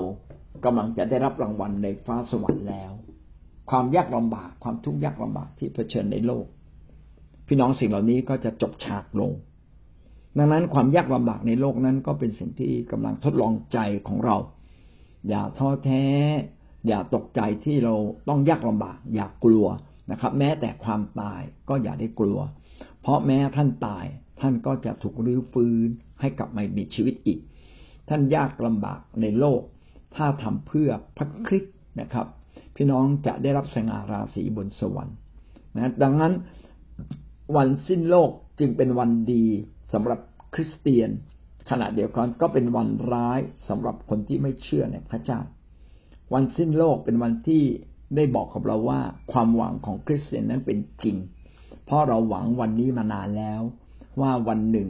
[0.64, 2.92] กำลังจะได้รับรางวัลในฟ้าสวรรค์แล้ว
[3.70, 6.46] ความยากลำบากความทุกข์ยากลำบากที่เผชิญในโลก
[7.46, 9.32] พี่น้องสิ่งเหล่านี้ก็จะจบฉากลง
[10.38, 14.36] ดังนั้นความยากลำบากในโลกนั้นก็เป็นสิ่งที่กำลังทดลองใจของเรา
[15.28, 16.04] อย่าท้อแท้
[16.86, 17.94] อย่าตกใจที่เรา
[18.28, 19.66] ต้องยากลำบาก อย่ากกลัว
[20.10, 22.38] นะครับ แม้แต่ความตายก็อย่าได้กลัว
[23.00, 24.06] เพราะแม้ท่านตาย
[24.40, 25.88] ท่านก็จะถูกรื้อฟื้น
[26.20, 27.40] ให้กลับมามีชีวิตอีก
[28.08, 29.62] ท่านยากลำบากในโลก
[30.16, 32.26] ถ้าทำเพื่อพระคริสต์นะครับ
[32.76, 35.16] พี่น้องจะได้รับสง่าราศีบนสวรรค์
[35.76, 36.32] นะดังนั้น
[37.56, 39.44] วันสิ้นโลกจึงเป็นวันดี
[39.92, 40.20] สำหรับ
[40.54, 41.10] คริสเตียน
[41.70, 45.40] ขณะเดียวกันก็เป็นวันร้ายสำหรับคนที่ไม่เชื่อในพระเจ้า
[46.34, 47.64] วันสิ้นโลกเป็นวันที่
[48.16, 49.00] ได้บอกกับเราว่า
[49.32, 51.16] ความหวังของคริสเตียนนั้นเป็นจริง
[51.84, 53.62] เพราะเราหวังวันนี้มานานแล้ว
[54.20, 54.88] ว่าวันหนึ่ง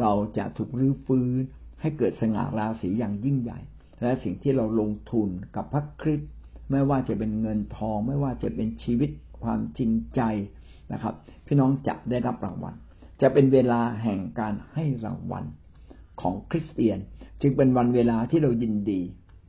[0.00, 1.42] เราจะถูกรื้อฟื้น
[1.80, 3.58] ให้เกิดสง่าราศีอย่างยิ่งใหญ่
[4.00, 6.30] และสิ่งที่เราลงทุนกับพระคริสต์
[6.70, 9.10] ไม่ว่าจะเป็นเงินทอง ไม่ว่าจะเป็นชีวิต
[9.42, 10.20] ความจริงใจ
[10.92, 11.14] นะครับ
[11.46, 12.74] พี่น้องจะได้รับรางวัล
[13.22, 15.44] จะเป็นเวลาแห่งการให้รางวัล
[16.20, 16.98] ของคริสเตียน
[17.40, 19.00] จึงเป็นวันเวลาที่เรายินดี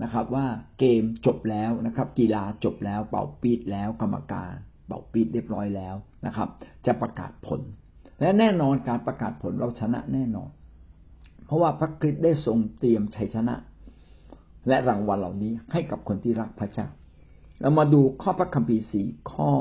[0.04, 0.46] นะครับ ว่า
[0.80, 4.54] เกมจบแล้วนะครับ กีฬาจบแล้ว เป่าปีดแล้วกรรมการ
[4.88, 6.50] เป่าปีดเรียบร้อยแล้วนะครับ
[6.86, 7.62] จะประกาศผล
[8.20, 10.50] และแน่นอนการประกาศผลเราชนะแน่นอน
[11.46, 13.56] เพราะว่าพระคริสต์ได้ทรงเตรียมชัยชนะ
[14.68, 16.88] และรางวัลเหล่านี้ให้กับคนที่รักพระเจ้า
[17.62, 19.52] เรามาดูข้อพระคัมภีร์สี่ข้อ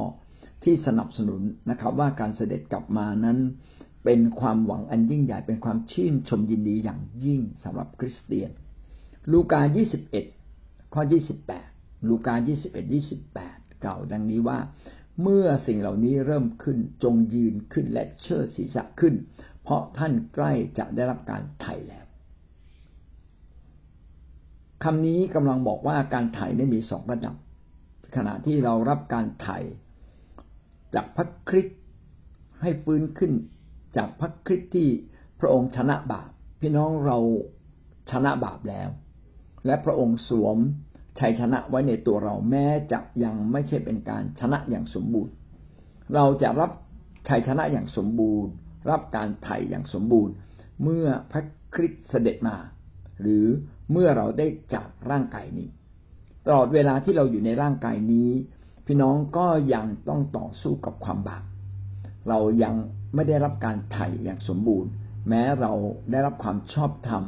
[0.64, 3.38] ที่สนับสนุนนะครับ ว่าการเสด็จกลับมานั้น
[4.04, 8.50] เป็นความหวังอันยิ่งใหญ่เป็นความชื่นชมยินดีอย่างยิ่งสำหรับคริสเตียน
[9.32, 9.62] ลูกา
[10.26, 11.02] 21ข้อ
[11.54, 12.34] 28ลูกา
[12.64, 12.92] 21
[13.32, 14.58] 28กล่าวดังนี้ว่า
[15.22, 19.14] เมื่อสิ่งเหล่านี้เริ่มขึ้นจงยืนขึ้นและเชิดศีรษะขึ้น
[19.62, 22.04] เพราะท่านใกล้จะได้รับการไถ่แล้ว
[24.84, 27.34] คำนี้กำลังบอกว่าการไถ่ได้มีสองระดับ
[28.16, 29.58] ขณะที่เรารับการไถ่
[30.94, 31.80] จากพระคริสต์
[32.62, 33.32] ให้ฟื้นขึ้น
[33.96, 34.88] จากพระคริสต์ที่
[35.40, 37.18] พระองค์ชนะบาป พี่น้องเรา
[38.10, 38.88] ชนะบาปแล้ว
[39.66, 40.58] และพระองค์สวม
[41.18, 45.32] ชัยชนะไว้ในตัวเราแม้จะยังไม่ใช่เป็นการชนะอย่างสมบูรณ์
[46.14, 46.70] เราจะรับ
[47.28, 48.52] ชัยชนะอย่างสมบูรณ์
[48.90, 50.34] รับการไถ่อย่างสมบูรณ์
[50.82, 51.42] เมื่อพระ
[51.74, 52.56] คริสต์เสด็จมา
[53.20, 53.46] หรือ
[53.92, 55.68] เมื่อเราได้จากร่างกายนี้
[56.46, 58.30] ตลอดเวลาที่เราอยู่ในร่างกายนี้
[58.86, 61.44] พี่น้องก็ยังต้องต่อสู้กับความบาป
[62.28, 62.74] เรายัง
[63.14, 64.90] ไม่ได้รับการไถ่อย่างสมบูรณ์
[65.28, 65.72] แม้เรา
[66.10, 67.24] ได้รับความชอบธรรม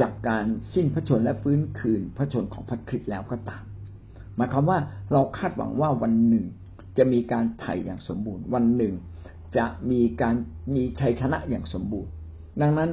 [0.00, 3.62] จากการสิ้นพระชนและฟื้นคืนพระชนของพระคริสต์แล้วก็ตาม
[4.36, 4.78] หมายความว่า
[5.12, 6.44] เราคาดหวังว่าวันหนึ่ง
[6.98, 8.94] จะมีการไถ่อย่างสมบูรณ์ วันหนึ่ง
[9.56, 10.34] จะมีการ
[10.74, 12.10] มีชัยชนะอย่างสมบูรณ์
[12.60, 12.90] ดังนั้น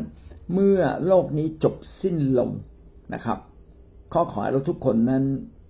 [0.54, 2.52] เมื่อโลกนี้จบสิ้นลง
[3.14, 3.40] นะครับ
[4.14, 5.24] ข้อขอให้เราทุกคนนั้น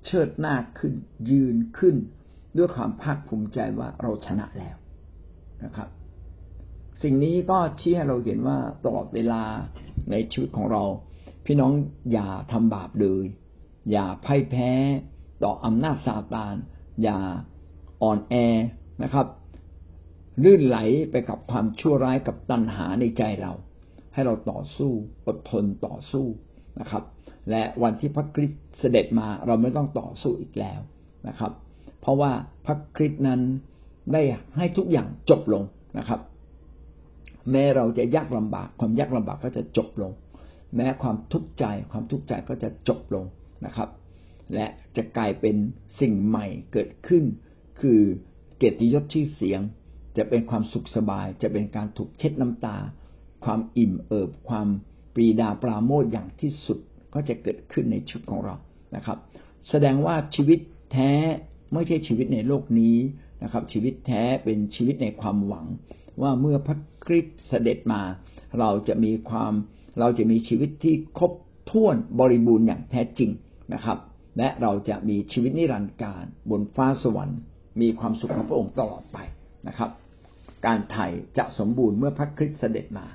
[0.05, 0.93] เชิดหน้าขึ้น
[1.29, 1.95] ยืนขึ้น
[2.57, 4.75] ด้วยความภาคภูมิใจว่าเราชนะแล้ว
[5.63, 5.89] นะครับ
[7.03, 9.43] สิ่งนี้ก็ชี้ให้เราเห็นว่าตลอดเวลา
[10.11, 10.83] ในชีวิตของเรา
[11.47, 11.73] พี่น้อง
[12.13, 13.25] อย่าทำบาปเลย
[13.91, 14.71] อย่าพ่ายแพ้
[15.43, 16.55] ต่ออำนาจซาตาน
[17.03, 17.19] อย่า
[18.03, 18.35] อ่อนแอ
[19.03, 19.27] นะครับ
[20.43, 20.77] ลื่นไหล
[21.11, 23.53] ไปกับความชั่วร้ายกับตัณหาในใจเรา
[24.13, 24.91] ให้เราต่อสู้
[25.27, 26.25] อดทนต่อสู้
[26.79, 27.03] นะครับ
[27.49, 30.79] และวันที่พระคริสต์เสด็จมาเราไม่ต้องต่อสู้อีกแล้ว
[31.27, 31.51] นะครับ
[32.01, 32.31] เพราะว่า
[32.65, 33.41] พระคริสต์นั้น
[34.13, 34.21] ได้
[34.57, 35.63] ให้ทุกอย่างจบลง
[35.97, 36.19] นะครับ
[37.51, 40.11] แม้เราจะยากลำบากความยากลำบากก็จะจบลง
[40.75, 43.25] แม้ความทุกข์ใจความทุกข์ใจก็จะจบลง
[43.65, 43.89] นะครับ
[44.55, 45.55] และจะกลายเป็น
[45.99, 47.23] สิ่งใหม่เกิดขึ้น
[47.81, 48.01] คือ
[48.57, 49.61] เกียรติยศชื่อเสียง
[50.17, 52.77] จะเป็นความสุขสบาย จะเป็นการถูกเช็ดน้ำตา
[53.45, 54.67] ความอิ่มเอิบ ความ
[55.13, 56.79] ปรีดาปราโมทอย่างที่สุด
[57.13, 58.55] ก็จะเกิดขึ้นในชุดของเรา
[58.95, 59.17] นะครับ
[59.69, 60.59] แสดงว่าชีวิต
[60.91, 61.11] แท้
[61.73, 62.97] ไม่ใช่ชีวิตในโลกนี้
[63.43, 65.65] นะครับ ชีวิตแท้เป็นชีวิตในความหวัง
[66.21, 68.01] ว่าเมื่อพระคริสต์เสด็จมา
[68.59, 69.53] เราจะมีความ
[69.99, 71.33] เราจะมีชีวิตที่ครบ
[71.71, 73.31] ถ้วนบริบูรณ์อย่างแท้จริง
[73.73, 73.97] นะครับ
[74.37, 77.39] และเราจะมีชีวิตนิรันดร์การบนฟ้าสวรรค์
[77.81, 79.17] มีความสุขของพระองค์ตลอดไป
[79.67, 79.89] นะครับ
[80.65, 81.07] การไถ่
[81.37, 83.05] จะสมบูรณ์เมื่อพระคริสต์เสด็จมา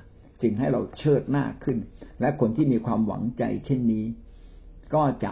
[0.41, 1.77] จึงให้เราเชิดหน้าขึ้น
[2.21, 4.05] และคนที่มีความหวังใจเช่นนี้
[4.95, 5.31] ก็จะ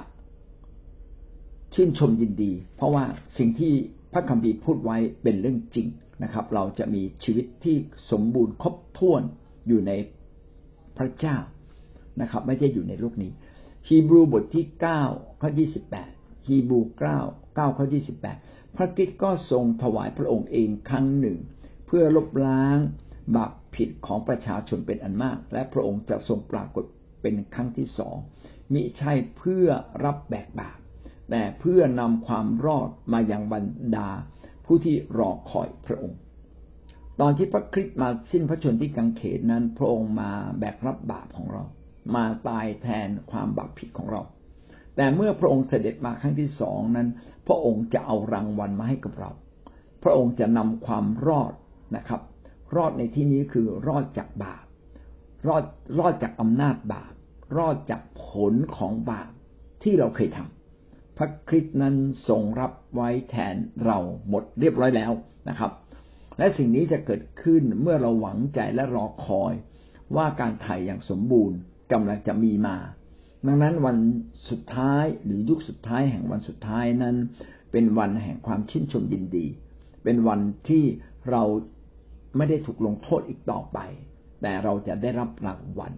[1.73, 3.05] ชื่นชมยินดี เพราะว่า
[3.37, 3.73] สิ่งที่
[4.13, 5.87] พระคัมภีร์พูดไว้เป็นเรื่องจริง
[6.23, 7.77] นะครับ เราจะมีชีวิตที่
[8.11, 9.21] สมบูรณ์ครบถ้วน
[9.67, 9.91] อยู่ใน
[11.01, 11.37] ระเจ้า
[12.21, 13.31] นะครับ ไม่ใช่อยู่ในโลกนี้
[13.87, 15.03] ฮีบรูบทที่เก้า
[15.41, 16.11] ข้อยี่สิบแปด
[16.47, 17.19] ฮีบรูเก้า
[17.55, 18.37] เก้าข้อยี่สิบแปด
[18.75, 21.37] พระกิตก็ทรงถวายพระองค์เองครั้งหนึ่ง
[21.87, 22.77] เพื่อลบล้าง
[23.35, 26.85] บาปผิดของประชาชนเป็นอันมาก และพระองค์จะทรงปรากฏ
[27.21, 28.15] เป็นครั้งที่สอง
[28.73, 29.67] มิใช่เพื่อ
[30.05, 30.77] รับแบกบาป
[31.29, 34.09] แต่เพื่อนำความรอดมาอย่างบรรดา
[34.65, 36.19] ผู้ที่รอคอยพระองค์
[37.21, 41.63] ตอนที่พระคริสต์มาสิ้นพระชนที่กังเขนนั้น พระองค์มาแบกรับบาปของเรา
[42.15, 44.21] มาตายแทนความบาปผิดของเรา
[44.95, 47.07] แต่เมื่อพระองค์เสด็จมาครั้งที่สองนั้น
[47.47, 49.31] พระองค์จะเอารางวัลมาให้กับเรา
[50.03, 51.53] พระองค์จะนำความรอด
[51.95, 52.21] นะครับ
[52.75, 54.63] รอดในที่นี้คือรอดจากบาป
[55.47, 55.63] รอด
[55.99, 57.13] รอดจากอำนาจบาป
[57.57, 59.29] รอดจากผลของบาป
[59.83, 61.95] ที่เราเคยทำพระคริสต์นั้น
[62.27, 63.55] ทรงรับไว้แทน
[63.85, 63.97] เรา
[64.29, 65.11] หมดเรียบร้อยแล้ว
[65.49, 65.71] นะครับ
[66.37, 69.53] และสิ่งนี้จะเกิดขึ้นเมื่อเราหวังใจและรอคอย
[70.15, 71.57] ว่าการไถ่อย่างสมบูรณ์
[71.91, 72.77] กำลังจะมีมา
[73.47, 73.97] ดังนั้นวัน
[74.49, 77.15] สุดท้ายหรือยุคสุดท้ายแห่งวันสุดท้ายนั้น
[77.71, 79.45] เป็นวันแห่งความชื่นชมยินดี
[80.03, 80.39] เป็นวัน
[80.69, 80.83] ที่
[81.29, 81.43] เรา
[82.37, 83.79] ไม่ได้ถูกลงโทษอีกต่อไป
[84.41, 85.93] แต่เราจะได้รับรางวัล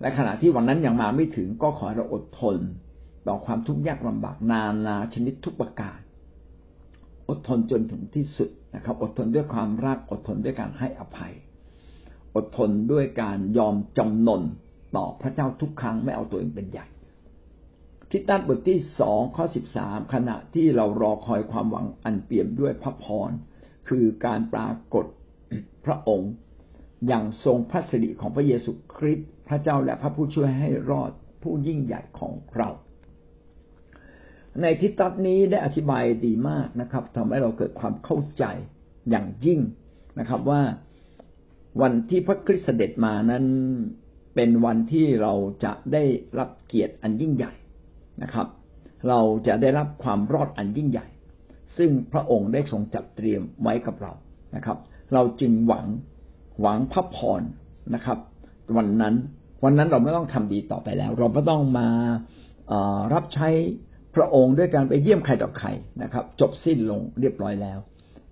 [0.00, 2.56] และขณะที่วันนั้นยังมาไม่ถึงก็ขอเราอดทน
[3.28, 5.98] ต่อความทุกข์ยากลำบากนานาชนิดทุกประการ
[7.28, 11.34] อดทนจนถึงที่สุดนะครับ อดทนด้วยความรัก อดทนด้วยการให้อภัย
[12.36, 14.42] อดทนด้วยการยอมจำนน
[14.96, 16.86] ต่อพระเจ้าทุกครั้งไม่เอาตัวเองเป็นใหญ่
[18.10, 23.30] ทิฏฐานบทที่สองข้อสิบสามขณะที่เรารอคอยความหวังอันเปี่ยมด้วยพระพร
[23.88, 25.04] คือการปรากฏ
[25.84, 26.32] พระองค์
[27.06, 31.10] อย่างทรงพระสิริของพระเยซูคริสต์พระเจ้าและพระผู้ช่วยให้รอด
[31.42, 32.68] ผู้ยิ่งใหญ่ของเรา
[34.62, 38.44] ในทิฏฐานนี้ได้อธิบายดีมากนะครับทำให้เราเกิดความเข้าใจ
[39.10, 39.60] อย่างยิ่ง
[40.18, 40.62] นะครับ ว่า
[41.82, 43.44] วันที่พระคริสต์เสด็จมานั้น
[44.34, 45.32] เป็นวันที่เรา
[45.64, 46.04] จะได้
[46.38, 47.52] รับเกียรติอันยิ่งใหญ่
[48.22, 48.46] นะครับ
[49.08, 51.06] เราจะได้รับความรอดอันยิ่งใหญ่
[51.76, 54.12] ซึ่งพระองค์ได้ทรงจัดเตรียมไว้กับเรา
[54.56, 54.78] นะครับ
[55.12, 55.86] เราจึงหวัง
[56.60, 57.42] หวังพระพร
[57.94, 58.18] นะครับ
[58.76, 59.14] วันนั้น
[59.64, 61.88] วันนั้นเราไม่ต้องทำดีต่อไปแล้ว เราไม่ต้องมา
[63.14, 63.48] รับใช้
[64.16, 65.68] พระองค์ด้วยการไปเยี่ยมใครต่อใคร
[66.02, 67.78] นะครับ จบสิ้นลงเรียบร้อยแล้ว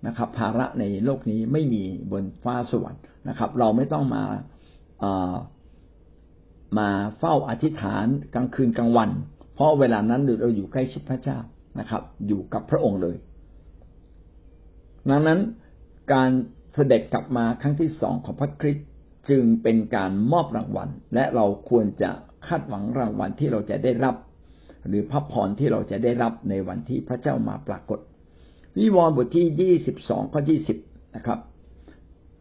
[0.07, 4.23] นะครับ ภาระในโลกนี้ไม่มีบนฟ้าสวรรค์นะครับ เราไม่ต้องมา
[6.79, 9.09] มาเฝ้าอธิษฐานกลางคืนกลางวัน
[9.55, 11.39] เพราะเวลานั้นเราอยู่ใกล้ชิดพระเจ้า
[11.79, 13.15] นะครับ อยู่กับพระองค์เลย
[15.09, 15.39] ดังนั้น
[16.13, 16.29] การ
[16.73, 18.87] เสด็จกลับมาครั้งที่สองของพระคริสต์
[19.29, 22.11] จึงเป็นการมอบรางวัล และเราควรจะ
[22.47, 24.15] คาดหวังรางวัลที่เราจะได้รับ
[24.87, 27.99] หรือพระพรที่เราจะได้รับในวันที่พระเจ้ามาปรากฏ
[28.77, 30.77] วิวรณ์บทที่ยี่สิบสองข้อยี่สิบ
[31.15, 31.39] นะครับ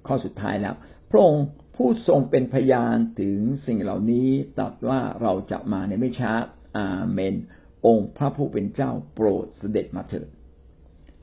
[0.06, 0.74] ข้อสุดท้ายแล้ว
[1.10, 6.32] พระองค์ผู้ทรงเป็นพยานถึงสิ่งเหล่านี้ตรัสว่าเราจะมาในไม่ช้า
[6.76, 7.34] อาเมน
[7.86, 10.28] องค์พระผู้เป็นเจ้าโปรดเสด็จมาเถิด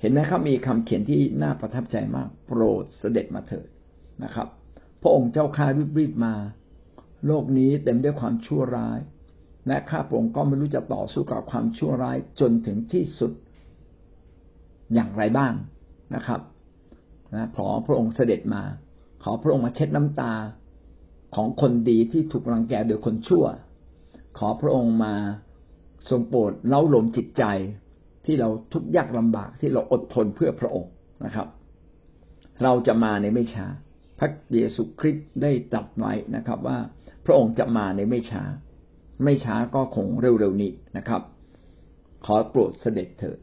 [0.01, 3.67] เห็นไหมครับมีคำเขียนที่น่าประทับใจมาก โปรดเสด็จมาเถิด
[4.23, 4.47] นะครับ
[5.01, 5.67] พระองค์เจ้าข้า
[5.99, 6.35] รีบๆมา
[7.25, 8.99] โลกนี้เต็มด้วยความชั่วร้าย
[9.67, 13.31] และข้าพระองค์ก็ไม่รู้จะต่อสู้กับความชั่วร้ายจนถึงที่สุด
[14.93, 15.53] อย่างไรบ้าง
[16.15, 16.41] นะครับ
[17.33, 18.63] นะขอพระองค์เสด็จมา
[19.23, 20.33] ขอพระองค์มาเช็ดน้ำตา
[21.35, 23.45] ของคนดีที่ถูกรังแกโดยคนชั่ว
[24.37, 25.15] ขอพระองค์มา
[26.09, 27.43] ทรงโปรดเล้าหลมจิตใจ
[28.25, 30.91] ที่เราทุกข์ยากลำบากที่เราอดทนเพื่อพระองค์
[31.25, 31.47] นะครับ
[32.63, 33.67] เราจะมาในไม่ช้า
[34.19, 36.77] พระเยซูคริสต์ได้ตรัสไว้นะครับ ว่า
[37.25, 38.43] พระองค์จะมาในไม่ช้า
[39.23, 41.21] ไม่ช้าก็คงเร็วๆนี้นะครับ
[42.25, 43.37] ขอโปรดเสด็จเถิด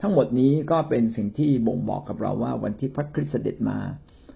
[0.00, 3.78] ทั้งหมดนี้ก็เป็นสิ่งที่บ่งบอกกับเราว่าวันที่พระคริสต์เสด็จมา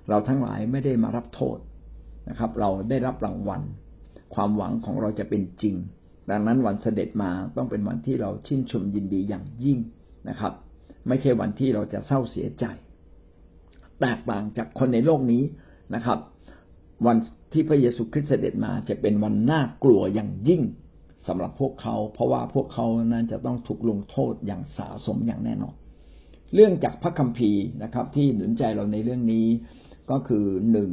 [0.08, 1.58] เราทั้งหลายไม่ได้มารับโทษ
[2.28, 3.62] นะครับ เราได้รับรางวัล
[4.34, 5.74] ความหวังของเราจะเป็นจริง
[6.30, 9.78] ดังนั้นวันเสด็จมาต้องเป็นวันที่เราชื่นชมยินดีอย่างยิ่ง
[10.28, 10.52] นะครับ
[11.08, 12.64] ไม่ใช่วันที่เราจะเศร้าเสียใจ
[14.00, 15.42] แตกต่างจากคนในโลกนี้
[15.94, 16.18] นะครับ
[17.06, 17.16] วัน
[17.52, 20.62] ที่พระเยซูคริสต์เสด็จมาจะเป็นวันน่ากลัวอย่างยิ่ง
[21.28, 25.74] สำหรับพวกเขา เพราะว่าพวกเขานั้นจะต้องถูกลงโทษอย่างสาสมอย่างแน่นอน
[26.54, 29.46] เรื่องจากพระคัมภีร์นะครับ ที่หนุนใจเราในเรื่องนี้
[30.10, 30.90] ก็คือหนึ่ง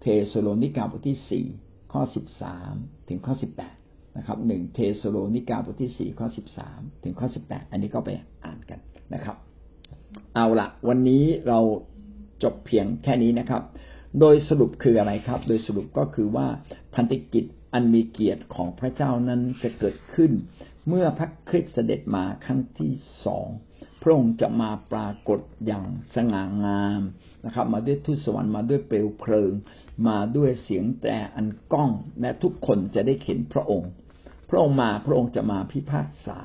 [0.00, 1.46] เธสะโลนิกาบทที่สี่
[1.92, 2.74] ข้อสิบสาม
[3.08, 3.76] ถึงข้อสิบแปด
[4.16, 8.10] นะครับหนึ่งเธสะโลนิกาบทที่สี่ข้อสิบสามถึงข้อสิบแปดอันนี้ก็ไป
[8.44, 8.78] อ่านกัน
[9.14, 9.36] นะครับ
[10.34, 11.60] เอาละวันนี้เรา
[12.42, 13.62] จบเพียงแค่นี้นะครับ
[14.20, 16.48] โดยสรุปคืออะไรครับ โดยสรุปก็คือว่า
[16.94, 20.32] พันธกิจอันมีเกียรติของพระเจ้านั้นจะเกิดขึ้น
[20.88, 22.92] เมื่อพระคริสต์เสด็จมาครั้งที่
[23.24, 23.46] สอง
[24.02, 27.02] พระองค์จะมาปรากฏอย่างสง่างาม
[27.44, 29.52] นะครับ มาด้วยทูตสวรรค์มาด้วยเปลวเพลิง
[30.08, 33.90] มาด้วยเสียงแต่อันก้อง และทุกคนจะได้เห็นพระองค์
[34.50, 36.38] พระองค์มาพระองค์จะมาพิพากษา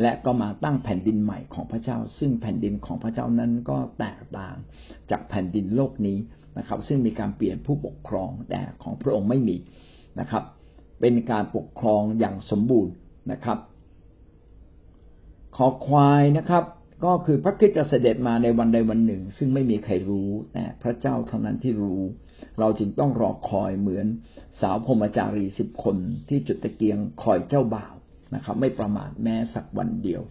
[0.00, 4.56] และก็มาตั้งแผ่นดินใหม่ของพระเจ้า ซึ่งแผ่นดินของพระเจ้านั้นก็แตกต่าง
[5.10, 6.18] จากแผ่นดินโลกนี้
[6.58, 9.56] นะครับ ซึ่งมีการเปลี่ยนผู้ปกครองแต่ของพระองค์ไม่มี
[10.20, 10.44] นะครับ
[11.00, 12.92] เป็นการปกครองอย่างสมบูรณ์
[13.32, 13.58] นะครับ
[15.56, 16.64] ขอควายนะครับ
[17.04, 22.02] ก็คือพระคริสต์จะเสด็จมาในวันใดวันหนึ่ง ซึ่งไม่มีใครรู้แต่พระเจ้าเท่านั้นที่รู้
[22.58, 24.06] เราจึงต้องรอคอยเหมือน
[24.60, 25.96] สาวพรมจารีสิบคน
[26.28, 27.94] ที่จุดตะเกียงคอยเจ้าบ่าว
[28.34, 30.22] นะครับ ไม่ประมาทแม้สักวันเดียว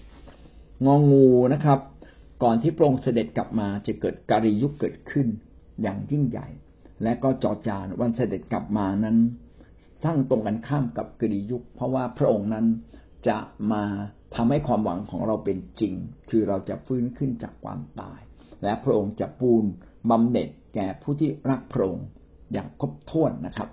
[0.86, 1.80] งองูนะครับ
[2.44, 5.28] ก่อนที่พระองค์เสด็จกลับมาจะเกิดการิยุคเกิดขึ้น
[5.82, 6.48] อย่างยิ่งใหญ่
[7.04, 9.18] และก็จอจานวันเสด็จกลับมานั้น
[10.04, 12.66] ทั้งตรงกันข้ามกับกริยุค เพราะว่าพระองค์นั้น
[13.28, 13.38] จะ
[13.72, 13.84] มา
[14.36, 15.94] ทำให้ความหวังของเราเป็นจริง
[16.30, 18.20] คือเราจะฟื้นขึ้นจากความตาย
[18.64, 19.64] และพระองค์จะปูน
[20.10, 22.06] บำเหน็จแก่ผู้ที่รักพระองค์
[22.54, 23.70] อย่างครบถ้วนนะครับ